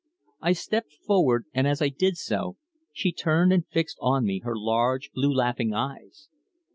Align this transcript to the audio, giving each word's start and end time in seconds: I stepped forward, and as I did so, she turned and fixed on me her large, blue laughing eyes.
I 0.41 0.53
stepped 0.53 0.93
forward, 0.93 1.45
and 1.53 1.67
as 1.67 1.79
I 1.79 1.89
did 1.89 2.17
so, 2.17 2.57
she 2.91 3.11
turned 3.11 3.53
and 3.53 3.67
fixed 3.67 3.99
on 4.01 4.25
me 4.25 4.39
her 4.39 4.55
large, 4.57 5.11
blue 5.13 5.31
laughing 5.31 5.75
eyes. 5.75 6.27